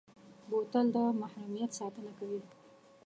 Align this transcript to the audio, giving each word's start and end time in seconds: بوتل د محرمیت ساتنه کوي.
بوتل 0.49 0.85
د 0.95 0.97
محرمیت 1.21 1.71
ساتنه 1.79 2.11
کوي. 2.19 2.41